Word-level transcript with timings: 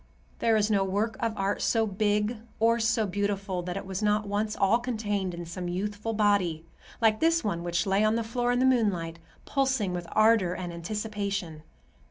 There 0.39 0.55
is 0.57 0.71
no 0.71 0.83
work 0.83 1.15
of 1.19 1.37
art 1.37 1.61
so 1.61 1.85
big 1.85 2.37
or 2.59 2.79
so 2.79 3.05
beautiful 3.05 3.61
that 3.61 3.77
it 3.77 3.85
was 3.85 4.01
not 4.01 4.27
once 4.27 4.55
all 4.55 4.79
contained 4.79 5.35
in 5.35 5.45
some 5.45 5.67
youthful 5.67 6.13
body, 6.13 6.65
like 6.99 7.19
this 7.19 7.43
one 7.43 7.61
which 7.61 7.85
lay 7.85 8.03
on 8.03 8.15
the 8.15 8.23
floor 8.23 8.51
in 8.51 8.57
the 8.57 8.65
moonlight, 8.65 9.19
pulsing 9.45 9.93
with 9.93 10.07
ardor 10.13 10.55
and 10.55 10.73
anticipation. 10.73 11.61